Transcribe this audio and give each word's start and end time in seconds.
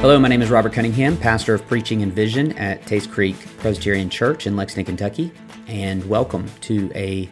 Hello, 0.00 0.16
my 0.20 0.28
name 0.28 0.42
is 0.42 0.48
Robert 0.48 0.72
Cunningham, 0.72 1.16
pastor 1.16 1.54
of 1.54 1.66
preaching 1.66 2.04
and 2.04 2.12
vision 2.12 2.56
at 2.56 2.86
Tates 2.86 3.04
Creek 3.04 3.34
Presbyterian 3.58 4.08
Church 4.08 4.46
in 4.46 4.54
Lexington, 4.54 4.96
Kentucky, 4.96 5.32
and 5.66 6.08
welcome 6.08 6.48
to 6.60 6.88
a, 6.94 7.28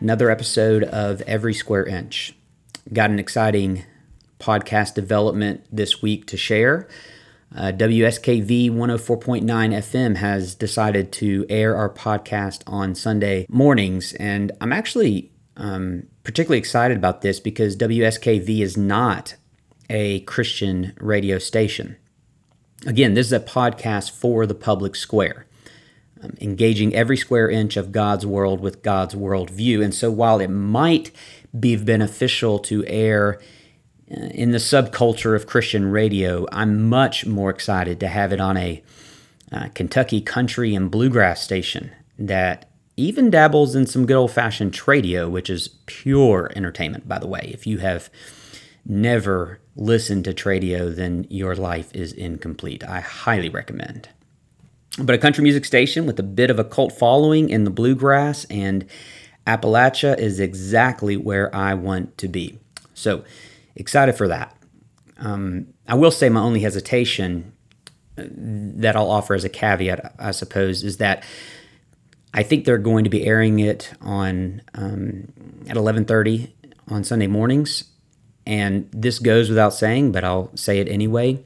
another 0.00 0.28
episode 0.28 0.82
of 0.82 1.20
Every 1.22 1.54
Square 1.54 1.86
Inch. 1.86 2.34
Got 2.92 3.10
an 3.10 3.20
exciting 3.20 3.84
podcast 4.40 4.94
development 4.94 5.64
this 5.70 6.02
week 6.02 6.26
to 6.26 6.36
share. 6.36 6.88
Uh, 7.54 7.70
WSKV 7.70 8.72
104.9 8.72 9.44
FM 9.44 10.16
has 10.16 10.56
decided 10.56 11.12
to 11.12 11.46
air 11.48 11.76
our 11.76 11.88
podcast 11.88 12.64
on 12.66 12.96
Sunday 12.96 13.46
mornings, 13.48 14.12
and 14.14 14.50
I'm 14.60 14.72
actually 14.72 15.30
um, 15.56 16.08
particularly 16.24 16.58
excited 16.58 16.96
about 16.96 17.20
this 17.20 17.38
because 17.38 17.76
WSKV 17.76 18.58
is 18.58 18.76
not 18.76 19.36
a 19.88 20.18
Christian 20.22 20.94
radio 20.98 21.38
station. 21.38 21.96
Again, 22.86 23.14
this 23.14 23.26
is 23.26 23.32
a 23.32 23.40
podcast 23.40 24.12
for 24.12 24.46
the 24.46 24.54
public 24.54 24.94
square, 24.94 25.46
um, 26.22 26.34
engaging 26.40 26.94
every 26.94 27.16
square 27.16 27.50
inch 27.50 27.76
of 27.76 27.90
God's 27.90 28.24
world 28.24 28.60
with 28.60 28.82
God's 28.82 29.14
worldview. 29.14 29.82
And 29.82 29.92
so, 29.92 30.10
while 30.10 30.38
it 30.38 30.48
might 30.48 31.10
be 31.58 31.74
beneficial 31.76 32.60
to 32.60 32.86
air 32.86 33.40
uh, 34.10 34.26
in 34.26 34.52
the 34.52 34.58
subculture 34.58 35.34
of 35.34 35.46
Christian 35.46 35.90
radio, 35.90 36.46
I'm 36.52 36.88
much 36.88 37.26
more 37.26 37.50
excited 37.50 37.98
to 38.00 38.08
have 38.08 38.32
it 38.32 38.40
on 38.40 38.56
a 38.56 38.82
uh, 39.50 39.68
Kentucky 39.74 40.20
country 40.20 40.74
and 40.74 40.90
bluegrass 40.90 41.42
station 41.42 41.90
that 42.16 42.70
even 42.96 43.30
dabbles 43.30 43.74
in 43.74 43.86
some 43.86 44.06
good 44.06 44.16
old 44.16 44.30
fashioned 44.30 44.72
tradio, 44.72 45.28
which 45.28 45.50
is 45.50 45.68
pure 45.86 46.50
entertainment, 46.54 47.08
by 47.08 47.18
the 47.18 47.28
way. 47.28 47.50
If 47.52 47.66
you 47.66 47.78
have 47.78 48.08
never 48.84 49.60
listened 49.78 50.24
to 50.24 50.34
tradio, 50.34 50.94
then 50.94 51.26
your 51.30 51.54
life 51.54 51.94
is 51.94 52.12
incomplete. 52.12 52.84
I 52.84 53.00
highly 53.00 53.48
recommend. 53.48 54.08
But 55.00 55.14
a 55.14 55.18
country 55.18 55.42
music 55.42 55.64
station 55.64 56.04
with 56.06 56.18
a 56.18 56.24
bit 56.24 56.50
of 56.50 56.58
a 56.58 56.64
cult 56.64 56.92
following 56.92 57.48
in 57.48 57.64
the 57.64 57.70
bluegrass 57.70 58.44
and 58.46 58.84
Appalachia 59.46 60.18
is 60.18 60.40
exactly 60.40 61.16
where 61.16 61.54
I 61.54 61.74
want 61.74 62.18
to 62.18 62.28
be. 62.28 62.58
So 62.94 63.24
excited 63.76 64.16
for 64.16 64.28
that. 64.28 64.54
Um, 65.18 65.68
I 65.86 65.94
will 65.94 66.10
say 66.10 66.28
my 66.28 66.40
only 66.40 66.60
hesitation 66.60 67.52
uh, 68.18 68.24
that 68.30 68.96
I'll 68.96 69.10
offer 69.10 69.34
as 69.34 69.44
a 69.44 69.48
caveat, 69.48 70.14
I 70.18 70.32
suppose, 70.32 70.82
is 70.82 70.98
that 70.98 71.24
I 72.34 72.42
think 72.42 72.64
they're 72.64 72.76
going 72.76 73.04
to 73.04 73.10
be 73.10 73.24
airing 73.24 73.60
it 73.60 73.92
on 74.00 74.60
um, 74.74 75.32
at 75.68 75.76
11:30 75.76 76.50
on 76.88 77.04
Sunday 77.04 77.26
mornings, 77.26 77.84
and 78.48 78.88
this 78.92 79.18
goes 79.18 79.50
without 79.50 79.74
saying, 79.74 80.10
but 80.10 80.24
I'll 80.24 80.50
say 80.56 80.78
it 80.78 80.88
anyway. 80.88 81.44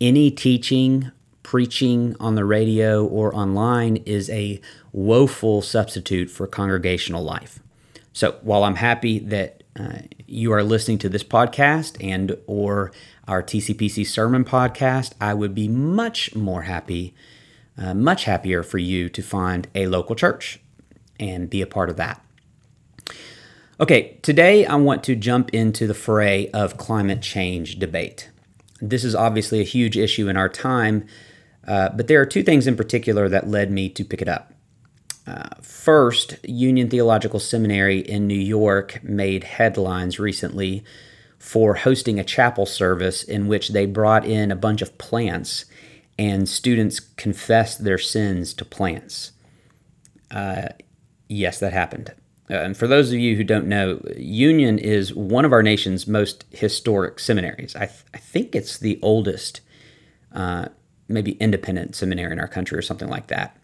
Any 0.00 0.28
teaching, 0.32 1.12
preaching 1.44 2.16
on 2.18 2.34
the 2.34 2.44
radio 2.44 3.06
or 3.06 3.32
online 3.34 3.98
is 3.98 4.28
a 4.28 4.60
woeful 4.92 5.62
substitute 5.62 6.28
for 6.28 6.48
congregational 6.48 7.22
life. 7.22 7.60
So 8.12 8.38
while 8.42 8.64
I'm 8.64 8.74
happy 8.74 9.20
that 9.20 9.62
uh, 9.78 10.00
you 10.26 10.52
are 10.52 10.64
listening 10.64 10.98
to 10.98 11.08
this 11.08 11.22
podcast 11.22 11.96
and 12.04 12.36
or 12.48 12.90
our 13.28 13.40
TCPC 13.40 14.04
sermon 14.04 14.44
podcast, 14.44 15.12
I 15.20 15.34
would 15.34 15.54
be 15.54 15.68
much 15.68 16.34
more 16.34 16.62
happy 16.62 17.14
uh, 17.78 17.94
much 17.94 18.24
happier 18.24 18.62
for 18.62 18.78
you 18.78 19.08
to 19.08 19.22
find 19.22 19.66
a 19.74 19.86
local 19.86 20.14
church 20.14 20.60
and 21.18 21.48
be 21.48 21.62
a 21.62 21.66
part 21.66 21.88
of 21.88 21.96
that. 21.96 22.22
Okay, 23.80 24.18
today 24.20 24.66
I 24.66 24.74
want 24.76 25.02
to 25.04 25.16
jump 25.16 25.48
into 25.54 25.86
the 25.86 25.94
fray 25.94 26.48
of 26.48 26.76
climate 26.76 27.22
change 27.22 27.78
debate. 27.78 28.30
This 28.82 29.02
is 29.02 29.14
obviously 29.14 29.60
a 29.60 29.64
huge 29.64 29.96
issue 29.96 30.28
in 30.28 30.36
our 30.36 30.50
time, 30.50 31.06
uh, 31.66 31.88
but 31.88 32.06
there 32.06 32.20
are 32.20 32.26
two 32.26 32.42
things 32.42 32.66
in 32.66 32.76
particular 32.76 33.30
that 33.30 33.48
led 33.48 33.70
me 33.70 33.88
to 33.88 34.04
pick 34.04 34.20
it 34.20 34.28
up. 34.28 34.52
Uh, 35.26 35.48
first, 35.62 36.36
Union 36.44 36.90
Theological 36.90 37.40
Seminary 37.40 38.00
in 38.00 38.26
New 38.26 38.34
York 38.34 39.02
made 39.02 39.44
headlines 39.44 40.18
recently 40.18 40.84
for 41.38 41.76
hosting 41.76 42.20
a 42.20 42.24
chapel 42.24 42.66
service 42.66 43.22
in 43.22 43.46
which 43.46 43.70
they 43.70 43.86
brought 43.86 44.26
in 44.26 44.50
a 44.50 44.56
bunch 44.56 44.82
of 44.82 44.98
plants 44.98 45.64
and 46.18 46.46
students 46.46 47.00
confessed 47.00 47.84
their 47.84 47.98
sins 47.98 48.52
to 48.52 48.66
plants. 48.66 49.32
Uh, 50.30 50.68
yes, 51.26 51.58
that 51.58 51.72
happened. 51.72 52.12
Uh, 52.50 52.54
and 52.54 52.76
for 52.76 52.86
those 52.86 53.12
of 53.12 53.18
you 53.18 53.36
who 53.36 53.44
don't 53.44 53.66
know, 53.66 54.00
Union 54.16 54.78
is 54.78 55.14
one 55.14 55.44
of 55.44 55.52
our 55.52 55.62
nation's 55.62 56.06
most 56.06 56.44
historic 56.50 57.18
seminaries. 57.18 57.74
I, 57.76 57.86
th- 57.86 58.04
I 58.12 58.18
think 58.18 58.54
it's 58.54 58.78
the 58.78 58.98
oldest, 59.02 59.60
uh, 60.34 60.68
maybe 61.08 61.32
independent 61.32 61.94
seminary 61.94 62.32
in 62.32 62.40
our 62.40 62.48
country 62.48 62.76
or 62.76 62.82
something 62.82 63.08
like 63.08 63.28
that. 63.28 63.56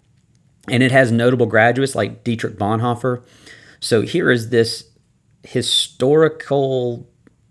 And 0.69 0.83
it 0.83 0.93
has 0.93 1.11
notable 1.11 1.47
graduates 1.47 1.95
like 1.95 2.25
Dietrich 2.25 2.57
Bonhoeffer. 2.57 3.23
So 3.81 4.03
here 4.03 4.31
is 4.31 4.51
this 4.51 4.91
historical 5.43 7.09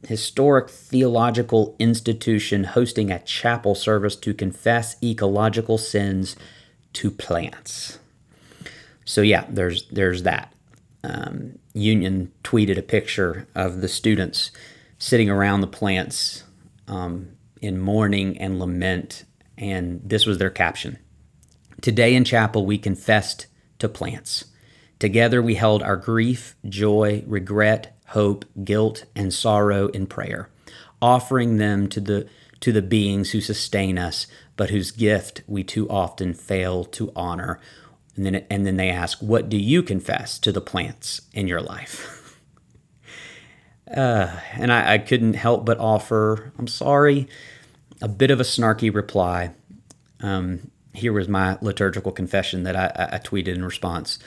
historic 0.08 0.70
theological 0.70 1.76
institution 1.80 2.64
hosting 2.64 3.12
a 3.12 3.20
chapel 3.20 3.76
service 3.76 4.16
to 4.16 4.34
confess 4.34 4.96
ecological 5.04 5.78
sins 5.78 6.36
to 6.94 7.12
plants. 7.12 8.00
So 9.06 9.22
yeah, 9.22 9.46
there's 9.50 9.88
there's 9.90 10.24
that. 10.24 10.54
Um, 11.04 11.60
Union 11.74 12.32
tweeted 12.44 12.78
a 12.78 12.82
picture 12.82 13.48
of 13.56 13.82
the 13.82 13.88
students 13.88 14.52
sitting 14.98 15.30
around 15.30 15.62
the 15.62 15.68
plants 15.68 16.44
um, 16.88 17.30
in 17.62 17.80
mourning 17.80 18.38
and 18.40 18.60
lament, 18.60 19.26
and 19.58 20.02
this 20.04 20.26
was 20.26 20.38
their 20.38 20.50
caption: 20.50 20.98
"Today 21.82 22.16
in 22.16 22.24
chapel 22.24 22.66
we 22.66 22.78
confessed 22.78 23.48
to 23.80 23.88
plants. 23.88 24.46
Together 25.00 25.42
we 25.42 25.56
held 25.56 25.84
our 25.84 25.96
grief, 25.96 26.56
joy, 26.68 27.24
regret, 27.28 27.96
hope, 28.08 28.46
guilt, 28.64 29.06
and 29.16 29.34
sorrow 29.34 29.88
in 29.90 30.08
prayer, 30.08 30.50
offering 31.02 31.58
them 31.58 31.88
to 31.90 32.02
the 32.02 32.28
to 32.60 32.72
the 32.72 32.82
beings 32.82 33.32
who 33.32 33.42
sustain 33.42 34.00
us, 34.00 34.26
but 34.56 34.72
whose 34.72 34.90
gift 34.90 35.44
we 35.46 35.64
too 35.64 35.88
often 35.90 36.34
fail 36.34 36.84
to 36.84 37.12
honor. 37.16 37.60
And 38.18 38.26
then, 38.26 38.46
and 38.50 38.66
then 38.66 38.76
they 38.76 38.90
ask, 38.90 39.20
What 39.20 39.48
do 39.48 39.58
you 39.58 39.82
confess 39.82 40.38
to 40.40 40.52
the 40.52 40.60
plants 40.60 41.22
in 41.34 41.48
your 41.48 41.62
life? 41.62 42.38
uh, 43.96 44.40
and 44.54 44.74
I, 44.74 44.96
I 44.96 44.98
couldn't 44.98 45.36
help 45.36 45.66
but 45.66 45.80
offer, 45.80 46.52
I'm 46.58 46.68
sorry, 46.68 47.30
a 48.02 48.08
bit 48.10 48.32
of 48.32 48.42
a 48.42 48.44
snarky 48.44 48.94
reply. 48.94 49.52
Um, 50.20 50.72
here 50.94 51.14
was 51.14 51.30
my 51.30 51.58
liturgical 51.62 52.12
confession 52.12 52.64
that 52.64 52.76
I, 52.76 53.10
I 53.14 53.20
tweeted 53.20 53.56
in 53.56 53.64
response 53.64 54.18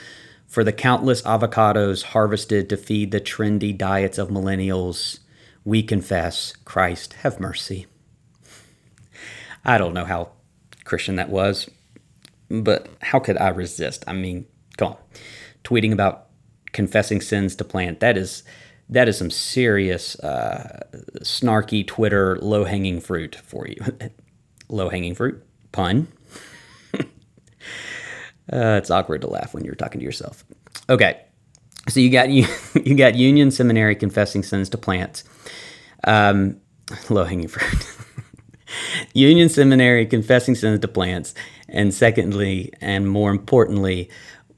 for 0.50 0.64
the 0.64 0.72
countless 0.72 1.22
avocados 1.22 2.02
harvested 2.02 2.68
to 2.68 2.76
feed 2.76 3.12
the 3.12 3.20
trendy 3.20 3.76
diets 3.76 4.18
of 4.18 4.30
millennials, 4.30 5.20
we 5.64 5.80
confess, 5.80 6.54
Christ, 6.64 7.12
have 7.22 7.38
mercy. 7.38 7.86
I 9.64 9.78
don't 9.78 9.94
know 9.94 10.04
how 10.04 10.30
Christian 10.84 11.14
that 11.16 11.28
was, 11.28 11.70
but 12.50 12.88
how 13.00 13.18
could 13.18 13.38
I 13.38 13.48
resist? 13.48 14.04
I 14.06 14.12
mean, 14.12 14.46
come 14.76 14.92
on. 14.92 14.96
Tweeting 15.64 15.92
about 15.92 16.26
confessing 16.72 17.20
sins 17.20 17.54
to 17.56 17.64
plant, 17.64 18.00
that 18.00 18.16
is 18.16 18.42
that 18.88 19.08
is 19.08 19.16
some 19.16 19.30
serious 19.30 20.18
uh, 20.20 20.80
snarky 21.20 21.86
Twitter 21.86 22.36
low 22.38 22.64
hanging 22.64 23.00
fruit 23.00 23.36
for 23.44 23.66
you. 23.68 23.76
low 24.68 24.88
hanging 24.88 25.14
fruit 25.14 25.42
pun. 25.72 26.08
Uh, 28.52 28.76
it's 28.76 28.90
awkward 28.90 29.20
to 29.20 29.28
laugh 29.28 29.54
when 29.54 29.64
you're 29.64 29.76
talking 29.76 30.00
to 30.00 30.04
yourself. 30.04 30.44
Okay, 30.88 31.20
so 31.88 32.00
you 32.00 32.10
got 32.10 32.30
you 32.30 32.46
you 32.84 32.96
got 32.96 33.14
Union 33.14 33.50
Seminary 33.50 33.94
confessing 33.94 34.42
sins 34.42 34.68
to 34.70 34.78
plants. 34.78 35.24
Um, 36.04 36.60
low 37.08 37.24
hanging 37.24 37.48
fruit. 37.48 37.86
Union 39.12 39.48
Seminary 39.48 40.06
confessing 40.06 40.54
sins 40.54 40.80
to 40.80 40.88
plants, 40.88 41.34
and 41.68 41.92
secondly, 41.92 42.72
and 42.80 43.08
more 43.08 43.30
importantly, 43.30 44.08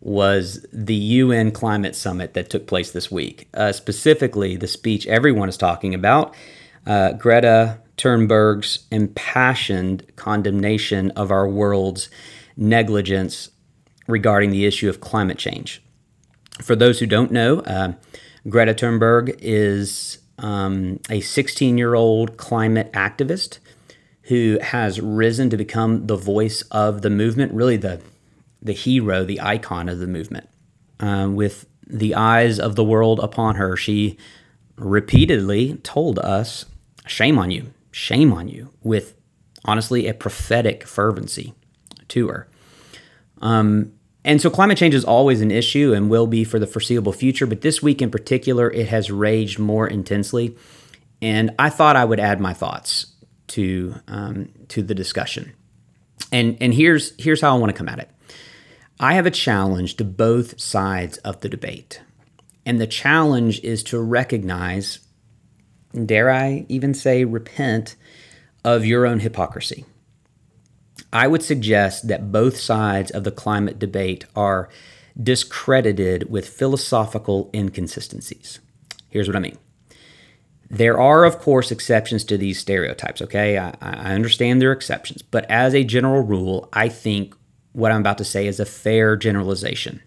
was 0.00 0.66
the 0.72 0.94
UN 0.94 1.52
Climate 1.52 1.94
Summit 1.94 2.34
that 2.34 2.50
took 2.50 2.66
place 2.66 2.90
this 2.90 3.10
week. 3.10 3.48
Uh, 3.54 3.72
specifically, 3.72 4.56
the 4.56 4.66
speech 4.66 5.06
everyone 5.06 5.48
is 5.48 5.56
talking 5.56 5.94
about, 5.94 6.34
uh, 6.86 7.12
Greta 7.12 7.78
Thunberg's 7.96 8.80
impassioned 8.90 10.04
condemnation 10.16 11.12
of 11.12 11.30
our 11.30 11.48
world's 11.48 12.10
negligence 12.56 13.50
regarding 14.08 14.50
the 14.50 14.66
issue 14.66 14.88
of 14.88 15.00
climate 15.00 15.38
change. 15.38 15.82
For 16.60 16.74
those 16.74 16.98
who 16.98 17.06
don't 17.06 17.30
know, 17.30 17.60
uh, 17.60 17.92
Greta 18.48 18.74
Thunberg 18.74 19.36
is 19.40 20.18
um, 20.38 20.98
a 21.08 21.20
16 21.20 21.78
year 21.78 21.94
old 21.94 22.36
climate 22.36 22.92
activist 22.92 23.58
who 24.24 24.58
has 24.62 25.00
risen 25.00 25.50
to 25.50 25.56
become 25.56 26.06
the 26.06 26.16
voice 26.16 26.62
of 26.70 27.02
the 27.02 27.10
movement, 27.10 27.52
really 27.52 27.76
the, 27.76 28.00
the 28.60 28.72
hero, 28.72 29.24
the 29.24 29.40
icon 29.40 29.88
of 29.88 29.98
the 29.98 30.06
movement. 30.06 30.48
Uh, 31.00 31.28
with 31.30 31.66
the 31.86 32.14
eyes 32.14 32.60
of 32.60 32.76
the 32.76 32.84
world 32.84 33.18
upon 33.20 33.56
her, 33.56 33.76
she 33.76 34.16
repeatedly 34.76 35.74
told 35.82 36.18
us, 36.20 36.66
Shame 37.06 37.38
on 37.38 37.50
you, 37.50 37.72
shame 37.90 38.32
on 38.32 38.48
you, 38.48 38.70
with 38.82 39.14
honestly, 39.64 40.06
a 40.06 40.14
prophetic 40.14 40.84
fervency 40.84 41.52
to 42.08 42.28
her. 42.28 42.48
Um, 43.40 43.92
and 44.24 44.40
so 44.40 44.50
climate 44.50 44.78
change 44.78 44.94
is 44.94 45.04
always 45.04 45.40
an 45.40 45.50
issue 45.50 45.92
and 45.92 46.08
will 46.08 46.28
be 46.28 46.44
for 46.44 46.60
the 46.60 46.66
foreseeable 46.66 47.12
future, 47.12 47.46
but 47.46 47.62
this 47.62 47.82
week 47.82 48.00
in 48.00 48.10
particular, 48.10 48.70
it 48.70 48.86
has 48.86 49.10
raged 49.10 49.58
more 49.58 49.86
intensely. 49.86 50.56
And 51.20 51.52
I 51.58 51.70
thought 51.70 51.96
I 51.96 52.04
would 52.04 52.20
add 52.20 52.40
my 52.40 52.54
thoughts 52.54 53.11
to 53.52 53.94
um, 54.08 54.48
to 54.68 54.82
the 54.82 54.94
discussion. 54.94 55.52
And 56.30 56.56
and 56.60 56.74
here's 56.74 57.14
here's 57.22 57.40
how 57.40 57.54
I 57.54 57.58
want 57.58 57.70
to 57.70 57.78
come 57.78 57.88
at 57.88 57.98
it. 57.98 58.10
I 59.00 59.14
have 59.14 59.26
a 59.26 59.30
challenge 59.30 59.96
to 59.96 60.04
both 60.04 60.60
sides 60.60 61.18
of 61.18 61.40
the 61.40 61.48
debate. 61.48 62.00
And 62.64 62.80
the 62.80 62.86
challenge 62.86 63.60
is 63.64 63.82
to 63.84 64.00
recognize, 64.00 65.00
dare 66.06 66.30
I 66.30 66.64
even 66.68 66.94
say, 66.94 67.24
repent 67.24 67.96
of 68.64 68.86
your 68.86 69.04
own 69.04 69.18
hypocrisy. 69.18 69.84
I 71.12 71.26
would 71.26 71.42
suggest 71.42 72.08
that 72.08 72.30
both 72.30 72.56
sides 72.56 73.10
of 73.10 73.24
the 73.24 73.32
climate 73.32 73.78
debate 73.78 74.24
are 74.36 74.68
discredited 75.20 76.30
with 76.30 76.48
philosophical 76.48 77.50
inconsistencies. 77.52 78.60
Here's 79.10 79.26
what 79.26 79.36
I 79.36 79.40
mean. 79.40 79.58
There 80.72 80.98
are, 80.98 81.26
of 81.26 81.38
course, 81.38 81.70
exceptions 81.70 82.24
to 82.24 82.38
these 82.38 82.58
stereotypes, 82.58 83.20
okay? 83.20 83.58
I, 83.58 83.74
I, 83.82 84.14
understand 84.14 84.62
there 84.62 84.70
are 84.70 84.72
exceptions, 84.72 85.20
but 85.20 85.44
as 85.50 85.74
a 85.74 85.84
general 85.84 86.22
rule, 86.22 86.70
I 86.72 86.88
think 86.88 87.34
what 87.72 87.92
I'm 87.92 88.00
about 88.00 88.16
to 88.18 88.24
say 88.24 88.46
is 88.46 88.58
a 88.58 88.64
fair 88.64 89.14
generalization. 89.14 90.00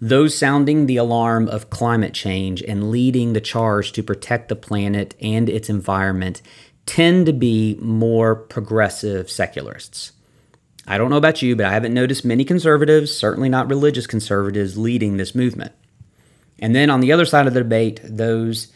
Those 0.00 0.34
sounding 0.34 0.86
the 0.86 0.96
alarm 0.96 1.46
of 1.46 1.68
climate 1.68 2.14
change 2.14 2.62
and 2.62 2.90
leading 2.90 3.34
the 3.34 3.40
charge 3.42 3.92
to 3.92 4.02
protect 4.02 4.48
the 4.48 4.56
planet 4.56 5.14
and 5.20 5.50
its 5.50 5.68
environment 5.68 6.40
tend 6.86 7.26
to 7.26 7.34
be 7.34 7.76
more 7.82 8.34
progressive 8.34 9.30
secularists. 9.30 10.12
I 10.86 10.96
don't 10.96 11.10
know 11.10 11.18
about 11.18 11.42
you, 11.42 11.54
but 11.54 11.66
I 11.66 11.72
haven't 11.72 11.92
noticed 11.92 12.24
many 12.24 12.46
conservatives, 12.46 13.14
certainly 13.14 13.50
not 13.50 13.68
religious 13.68 14.06
conservatives, 14.06 14.78
leading 14.78 15.18
this 15.18 15.34
movement. 15.34 15.72
And 16.58 16.74
then 16.74 16.88
on 16.88 17.00
the 17.00 17.12
other 17.12 17.26
side 17.26 17.46
of 17.46 17.52
the 17.52 17.60
debate, 17.60 18.00
those 18.02 18.72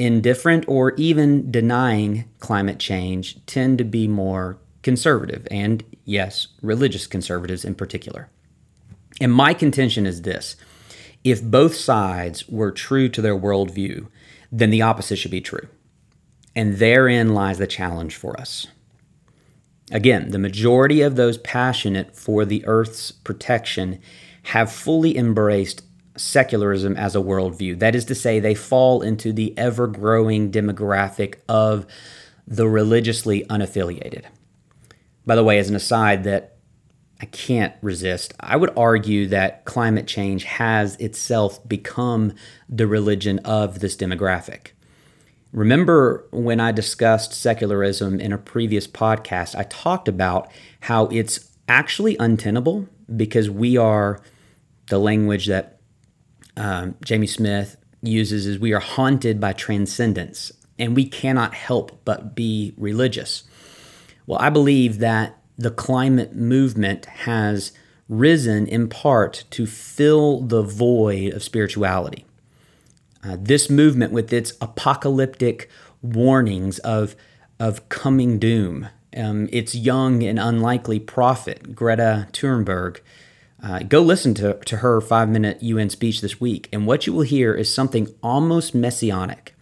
indifferent 0.00 0.64
or 0.66 0.94
even 0.96 1.50
denying 1.50 2.24
climate 2.38 2.78
change 2.78 3.44
tend 3.46 3.78
to 3.78 3.84
be 3.84 4.08
more 4.08 4.58
conservative, 4.82 5.46
and 5.50 5.84
yes, 6.04 6.48
religious 6.62 7.06
conservatives 7.06 7.64
in 7.64 7.74
particular. 7.74 8.28
And 9.20 9.32
my 9.32 9.52
contention 9.52 10.06
is 10.06 10.22
this 10.22 10.56
if 11.22 11.42
both 11.42 11.74
sides 11.74 12.48
were 12.48 12.72
true 12.72 13.08
to 13.10 13.20
their 13.20 13.36
worldview, 13.36 14.08
then 14.50 14.70
the 14.70 14.82
opposite 14.82 15.16
should 15.16 15.30
be 15.30 15.42
true. 15.42 15.68
And 16.56 16.76
therein 16.76 17.34
lies 17.34 17.58
the 17.58 17.66
challenge 17.66 18.16
for 18.16 18.40
us. 18.40 18.66
Again, 19.92 20.30
the 20.30 20.38
majority 20.38 21.02
of 21.02 21.16
those 21.16 21.36
passionate 21.38 22.16
for 22.16 22.44
the 22.44 22.64
Earth's 22.64 23.12
protection 23.12 24.00
have 24.44 24.72
fully 24.72 25.16
embraced 25.16 25.82
secularism 26.16 26.96
as 26.96 27.14
a 27.14 27.20
worldview. 27.20 27.78
That 27.78 27.94
is 27.94 28.04
to 28.06 28.14
say, 28.14 28.40
they 28.40 28.54
fall 28.54 29.02
into 29.02 29.32
the 29.32 29.56
ever 29.56 29.86
growing 29.86 30.50
demographic 30.50 31.36
of 31.48 31.86
the 32.46 32.68
religiously 32.68 33.44
unaffiliated. 33.44 34.24
By 35.24 35.36
the 35.36 35.44
way, 35.44 35.58
as 35.58 35.68
an 35.68 35.76
aside, 35.76 36.24
that 36.24 36.56
I 37.20 37.26
can't 37.26 37.74
resist, 37.82 38.32
I 38.40 38.56
would 38.56 38.76
argue 38.76 39.26
that 39.28 39.64
climate 39.66 40.06
change 40.06 40.44
has 40.44 40.96
itself 40.96 41.66
become 41.68 42.32
the 42.68 42.86
religion 42.86 43.38
of 43.40 43.80
this 43.80 43.94
demographic. 43.96 44.68
Remember 45.52 46.26
when 46.30 46.60
I 46.60 46.72
discussed 46.72 47.34
secularism 47.34 48.20
in 48.20 48.32
a 48.32 48.38
previous 48.38 48.86
podcast, 48.86 49.54
I 49.54 49.64
talked 49.64 50.08
about 50.08 50.50
how 50.80 51.06
it's 51.06 51.50
actually 51.68 52.16
untenable 52.18 52.88
because 53.14 53.50
we 53.50 53.76
are 53.76 54.20
the 54.88 54.98
language 54.98 55.46
that 55.46 55.79
um, 56.56 56.96
Jamie 57.04 57.26
Smith 57.26 57.76
uses 58.02 58.46
is 58.46 58.58
we 58.58 58.72
are 58.72 58.80
haunted 58.80 59.40
by 59.40 59.52
transcendence 59.52 60.52
and 60.78 60.96
we 60.96 61.06
cannot 61.06 61.54
help 61.54 62.00
but 62.04 62.34
be 62.34 62.74
religious. 62.76 63.44
Well, 64.26 64.38
I 64.40 64.50
believe 64.50 64.98
that 64.98 65.36
the 65.58 65.70
climate 65.70 66.34
movement 66.34 67.04
has 67.04 67.72
risen 68.08 68.66
in 68.66 68.88
part 68.88 69.44
to 69.50 69.66
fill 69.66 70.40
the 70.40 70.62
void 70.62 71.32
of 71.34 71.42
spirituality. 71.42 72.24
Uh, 73.22 73.36
this 73.38 73.68
movement, 73.68 74.12
with 74.12 74.32
its 74.32 74.54
apocalyptic 74.60 75.68
warnings 76.00 76.78
of, 76.80 77.14
of 77.58 77.86
coming 77.90 78.38
doom, 78.38 78.88
um, 79.16 79.48
its 79.52 79.74
young 79.74 80.22
and 80.22 80.38
unlikely 80.38 80.98
prophet, 80.98 81.74
Greta 81.74 82.28
Thunberg, 82.32 83.00
uh, 83.62 83.80
go 83.80 84.00
listen 84.00 84.34
to, 84.34 84.54
to 84.54 84.78
her 84.78 85.00
five 85.00 85.28
minute 85.28 85.62
UN 85.62 85.90
speech 85.90 86.20
this 86.20 86.40
week, 86.40 86.68
and 86.72 86.86
what 86.86 87.06
you 87.06 87.12
will 87.12 87.22
hear 87.22 87.54
is 87.54 87.72
something 87.72 88.14
almost 88.22 88.74
messianic 88.74 89.54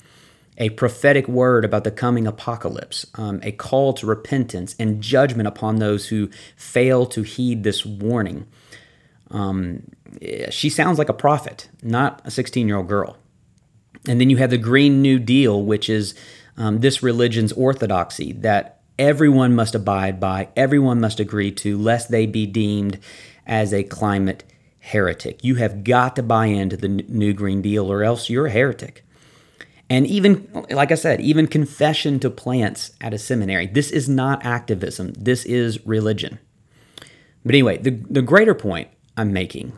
a 0.58 0.70
prophetic 0.70 1.28
word 1.28 1.64
about 1.64 1.84
the 1.84 1.90
coming 1.90 2.26
apocalypse, 2.26 3.06
um, 3.14 3.40
a 3.42 3.52
call 3.52 3.92
to 3.94 4.06
repentance 4.06 4.74
and 4.78 5.00
judgment 5.00 5.46
upon 5.46 5.76
those 5.76 6.08
who 6.08 6.28
fail 6.56 7.06
to 7.06 7.22
heed 7.22 7.62
this 7.62 7.86
warning. 7.86 8.46
Um, 9.30 9.84
she 10.50 10.68
sounds 10.68 10.98
like 10.98 11.08
a 11.08 11.14
prophet, 11.14 11.68
not 11.82 12.20
a 12.24 12.30
16 12.30 12.66
year 12.66 12.76
old 12.76 12.88
girl. 12.88 13.16
And 14.06 14.20
then 14.20 14.30
you 14.30 14.36
have 14.38 14.50
the 14.50 14.58
Green 14.58 15.00
New 15.00 15.18
Deal, 15.18 15.62
which 15.62 15.88
is 15.88 16.14
um, 16.56 16.80
this 16.80 17.02
religion's 17.02 17.52
orthodoxy 17.52 18.32
that 18.32 18.80
everyone 18.98 19.54
must 19.54 19.74
abide 19.74 20.18
by, 20.18 20.48
everyone 20.56 21.00
must 21.00 21.20
agree 21.20 21.52
to, 21.52 21.78
lest 21.78 22.10
they 22.10 22.26
be 22.26 22.46
deemed 22.46 22.98
as 23.48 23.72
a 23.72 23.82
climate 23.82 24.44
heretic. 24.78 25.42
You 25.42 25.56
have 25.56 25.82
got 25.82 26.14
to 26.16 26.22
buy 26.22 26.46
into 26.46 26.76
the 26.76 26.88
new 26.88 27.32
Green 27.32 27.62
Deal 27.62 27.90
or 27.90 28.04
else 28.04 28.30
you're 28.30 28.46
a 28.46 28.50
heretic. 28.50 29.04
And 29.90 30.06
even, 30.06 30.48
like 30.70 30.92
I 30.92 30.96
said, 30.96 31.20
even 31.20 31.46
confession 31.46 32.20
to 32.20 32.30
plants 32.30 32.92
at 33.00 33.14
a 33.14 33.18
seminary. 33.18 33.66
This 33.66 33.90
is 33.90 34.08
not 34.08 34.44
activism, 34.44 35.14
this 35.14 35.44
is 35.44 35.84
religion. 35.86 36.38
But 37.44 37.54
anyway, 37.54 37.78
the, 37.78 37.90
the 37.90 38.22
greater 38.22 38.54
point 38.54 38.88
I'm 39.16 39.32
making 39.32 39.72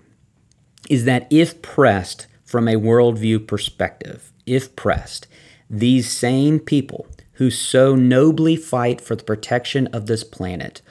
is 0.89 1.05
that 1.05 1.29
if 1.31 1.63
pressed 1.63 2.27
from 2.45 2.67
a 2.67 2.75
worldview 2.75 3.47
perspective, 3.47 4.33
if 4.47 4.75
pressed, 4.75 5.29
these 5.69 6.11
same 6.11 6.59
people 6.59 7.07
who 7.35 7.51
so 7.51 7.95
nobly 7.95 8.57
fight 8.57 9.01
for 9.01 9.15
the 9.15 9.23
protection 9.23 9.87
of 9.89 10.07
this 10.07 10.25
planet 10.25 10.83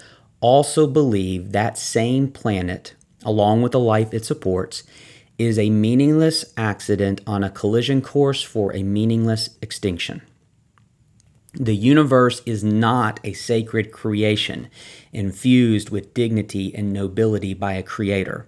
also 0.41 0.87
believe 0.87 1.51
that 1.51 1.77
same 1.77 2.29
planet, 2.29 2.95
along 3.23 3.61
with 3.61 3.71
the 3.71 3.79
life 3.79 4.13
it 4.13 4.25
supports, 4.25 4.83
is 5.37 5.57
a 5.57 5.69
meaningless 5.69 6.45
accident 6.57 7.21
on 7.25 7.43
a 7.43 7.49
collision 7.49 8.01
course 8.01 8.43
for 8.43 8.75
a 8.75 8.83
meaningless 8.83 9.49
extinction. 9.61 10.21
The 11.53 11.75
universe 11.75 12.41
is 12.45 12.63
not 12.63 13.19
a 13.23 13.33
sacred 13.33 13.91
creation 13.91 14.69
infused 15.11 15.89
with 15.89 16.13
dignity 16.13 16.75
and 16.75 16.93
nobility 16.93 17.53
by 17.53 17.73
a 17.73 17.83
creator. 17.83 18.47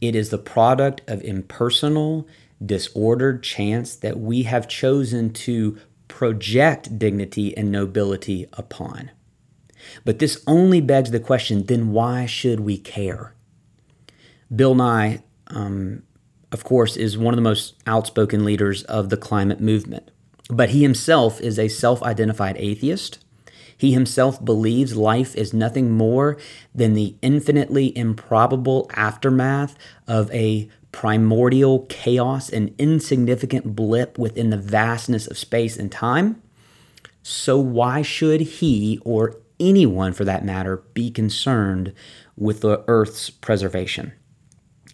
It 0.00 0.16
is 0.16 0.30
the 0.30 0.38
product 0.38 1.02
of 1.08 1.22
impersonal, 1.22 2.26
disordered 2.64 3.42
chance 3.42 3.94
that 3.96 4.18
we 4.18 4.42
have 4.44 4.66
chosen 4.66 5.32
to 5.32 5.78
project 6.08 6.98
dignity 6.98 7.56
and 7.56 7.70
nobility 7.70 8.46
upon. 8.54 9.10
But 10.04 10.18
this 10.18 10.42
only 10.46 10.80
begs 10.80 11.10
the 11.10 11.20
question 11.20 11.64
then 11.64 11.92
why 11.92 12.26
should 12.26 12.60
we 12.60 12.78
care? 12.78 13.34
Bill 14.54 14.74
Nye, 14.74 15.22
um, 15.48 16.02
of 16.52 16.64
course, 16.64 16.96
is 16.96 17.18
one 17.18 17.34
of 17.34 17.36
the 17.36 17.42
most 17.42 17.74
outspoken 17.86 18.44
leaders 18.44 18.82
of 18.84 19.10
the 19.10 19.16
climate 19.16 19.60
movement. 19.60 20.10
But 20.48 20.70
he 20.70 20.82
himself 20.82 21.40
is 21.40 21.58
a 21.58 21.68
self 21.68 22.02
identified 22.02 22.56
atheist. 22.58 23.18
He 23.76 23.92
himself 23.92 24.44
believes 24.44 24.96
life 24.96 25.34
is 25.34 25.52
nothing 25.52 25.90
more 25.90 26.38
than 26.74 26.94
the 26.94 27.16
infinitely 27.22 27.96
improbable 27.96 28.88
aftermath 28.94 29.76
of 30.06 30.30
a 30.30 30.68
primordial 30.92 31.86
chaos, 31.88 32.48
an 32.48 32.72
insignificant 32.78 33.74
blip 33.74 34.16
within 34.16 34.50
the 34.50 34.56
vastness 34.56 35.26
of 35.26 35.36
space 35.36 35.76
and 35.76 35.90
time. 35.90 36.40
So, 37.22 37.58
why 37.58 38.02
should 38.02 38.40
he 38.42 39.00
or 39.04 39.36
anyone 39.58 40.12
for 40.12 40.24
that 40.24 40.44
matter 40.44 40.78
be 40.94 41.10
concerned 41.10 41.92
with 42.36 42.60
the 42.60 42.84
earth's 42.88 43.30
preservation. 43.30 44.12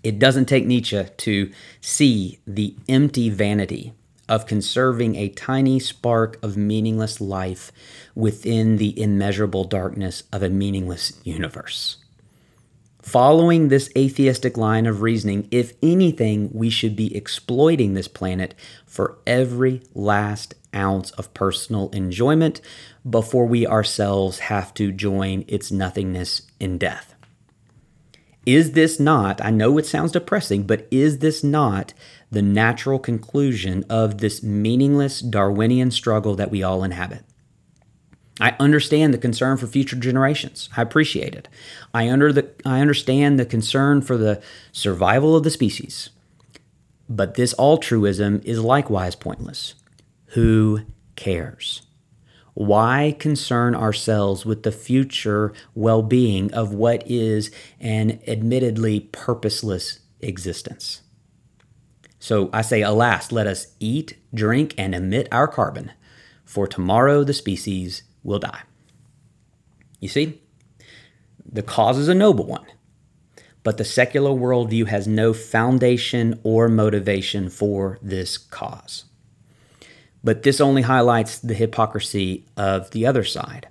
It 0.03 0.19
doesn't 0.19 0.47
take 0.47 0.67
Nietzsche 0.67 1.05
to 1.05 1.53
see 1.81 2.39
the 2.47 2.77
empty 2.89 3.29
vanity 3.29 3.93
of 4.29 4.47
conserving 4.47 5.17
a 5.17 5.29
tiny 5.29 5.81
spark 5.81 6.39
of 6.43 6.57
meaningless 6.57 7.21
life 7.21 7.73
within 8.15 8.77
the 8.77 8.99
immeasurable 9.01 9.65
darkness 9.65 10.23
of 10.33 10.43
a 10.43 10.49
meaningless 10.49 11.21
universe. 11.25 11.97
Following 13.03 13.69
this 13.69 13.91
atheistic 13.97 14.57
line 14.57 14.87
of 14.87 15.03
reasoning, 15.03 15.49
if 15.51 15.73
anything, 15.83 16.51
we 16.53 16.71
should 16.71 16.95
be 16.95 17.15
exploiting 17.17 17.95
this 17.95 18.09
planet 18.09 18.55
for 18.87 19.19
every 19.27 19.83
last 19.95 20.55
ounce 20.75 21.11
of 21.13 21.33
personal 21.35 21.91
enjoyment 21.91 22.61
before 23.09 23.47
we 23.47 23.67
ourselves 23.67 24.41
have 24.41 24.73
to 24.75 24.93
join 24.93 25.45
its 25.49 25.71
nothingness 25.71 26.43
in 26.59 26.79
death. 26.79 27.15
Is 28.47 28.73
this 28.73 28.99
not, 28.99 29.45
I 29.45 29.51
know 29.51 29.79
it 29.79 29.87
sounds 29.87 30.13
depressing, 30.13 30.63
but 30.63 30.89
is 30.91 31.19
this 31.19 31.45
not 31.45 31.93
the 32.31 32.43
natural 32.43 32.99
conclusion 32.99 33.85
of 33.91 34.19
this 34.19 34.43
meaningless 34.43 35.21
Darwinian 35.21 35.91
struggle 35.91 36.35
that 36.37 36.51
we 36.51 36.63
all 36.63 36.83
inhabit? 36.83 37.25
I 38.41 38.57
understand 38.59 39.13
the 39.13 39.19
concern 39.19 39.59
for 39.59 39.67
future 39.67 39.97
generations. 39.97 40.71
I 40.75 40.81
appreciate 40.81 41.35
it. 41.35 41.47
I 41.93 42.09
under 42.09 42.33
the 42.33 42.51
I 42.65 42.81
understand 42.81 43.39
the 43.39 43.45
concern 43.45 44.01
for 44.01 44.17
the 44.17 44.43
survival 44.73 45.37
of 45.37 45.45
the 45.45 45.51
species. 45.51 46.09
But 47.07 47.35
this 47.35 47.55
altruism 47.59 48.41
is 48.45 48.61
likewise 48.61 49.15
pointless. 49.15 49.75
Who 50.31 50.83
cares? 51.17 51.83
Why 52.55 53.17
concern 53.19 53.75
ourselves 53.75 54.47
with 54.47 54.63
the 54.63 54.71
future 54.71 55.53
well 55.75 56.03
being 56.03 56.53
of 56.53 56.73
what 56.73 57.03
is 57.11 57.51
an 57.81 58.21
admittedly 58.29 59.01
purposeless 59.01 60.01
existence? 60.21 61.03
So 62.21 62.49
I 62.53 62.63
say, 62.63 62.83
alas, 62.83 63.33
let 63.33 63.47
us 63.47 63.69
eat, 63.81 64.19
drink, 64.33 64.75
and 64.79 64.95
emit 64.95 65.27
our 65.33 65.49
carbon, 65.49 65.93
for 66.45 66.67
tomorrow 66.69 67.25
the 67.25 67.33
species 67.33 68.03
will 68.23 68.39
die. 68.39 68.63
You 69.99 70.09
see, 70.09 70.41
the 71.45 71.63
cause 71.63 71.99
is 71.99 72.09
a 72.09 72.15
noble 72.15 72.47
one, 72.47 72.67
but 73.65 73.79
the 73.79 73.85
secular 73.85 74.31
worldview 74.31 74.87
has 74.87 75.09
no 75.09 75.33
foundation 75.33 76.39
or 76.45 76.69
motivation 76.69 77.51
for 77.51 77.99
this 78.01 78.39
cause. 78.39 79.07
But 80.23 80.43
this 80.43 80.61
only 80.61 80.83
highlights 80.83 81.39
the 81.39 81.55
hypocrisy 81.55 82.47
of 82.57 82.91
the 82.91 83.07
other 83.07 83.25
side. 83.25 83.69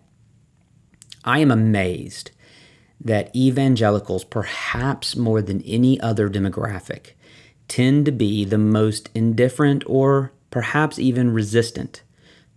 I 1.23 1.39
am 1.39 1.51
amazed 1.51 2.31
that 3.01 3.33
evangelicals, 3.35 4.23
perhaps 4.23 5.15
more 5.15 5.41
than 5.41 5.61
any 5.61 5.99
other 6.01 6.29
demographic, 6.29 7.11
tend 7.67 8.05
to 8.05 8.11
be 8.11 8.43
the 8.43 8.57
most 8.57 9.09
indifferent 9.13 9.83
or 9.85 10.33
perhaps 10.51 10.99
even 10.99 11.31
resistant 11.31 12.01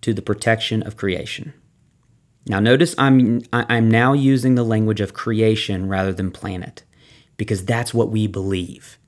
to 0.00 0.14
the 0.14 0.22
protection 0.22 0.82
of 0.82 0.96
creation. 0.96 1.52
Now, 2.46 2.58
notice 2.58 2.94
I'm, 2.98 3.42
I'm 3.52 3.88
now 3.88 4.14
using 4.14 4.56
the 4.56 4.64
language 4.64 5.00
of 5.00 5.14
creation 5.14 5.88
rather 5.88 6.12
than 6.12 6.32
planet 6.32 6.82
because 7.36 7.64
that's 7.64 7.94
what 7.94 8.10
we 8.10 8.26
believe. 8.26 8.98